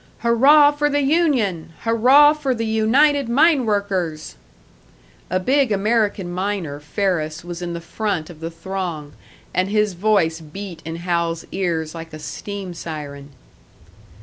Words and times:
"Hurrah 0.21 0.71
for 0.71 0.89
the 0.89 1.03
union! 1.03 1.73
Hurrah 1.81 2.33
for 2.33 2.55
the 2.55 2.65
United 2.65 3.29
Mine 3.29 3.67
Workers!" 3.67 4.33
A 5.29 5.39
big 5.39 5.71
American 5.71 6.31
miner, 6.31 6.79
Ferris, 6.79 7.45
was 7.45 7.61
in 7.61 7.73
the 7.73 7.81
front 7.81 8.31
of 8.31 8.39
the 8.39 8.49
throng, 8.49 9.13
and 9.53 9.69
his 9.69 9.93
voice 9.93 10.41
beat 10.41 10.81
in 10.85 10.95
Hal's 10.95 11.45
ears 11.51 11.93
like 11.93 12.13
a 12.13 12.17
steam 12.17 12.73
siren. 12.73 13.29